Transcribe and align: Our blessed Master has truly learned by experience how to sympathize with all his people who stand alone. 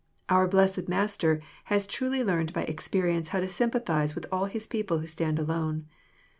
Our 0.29 0.47
blessed 0.47 0.87
Master 0.87 1.41
has 1.65 1.85
truly 1.85 2.23
learned 2.23 2.53
by 2.53 2.63
experience 2.63 3.29
how 3.29 3.39
to 3.39 3.47
sympathize 3.47 4.15
with 4.15 4.25
all 4.31 4.45
his 4.45 4.65
people 4.65 4.97
who 4.97 5.05
stand 5.05 5.37
alone. 5.37 5.85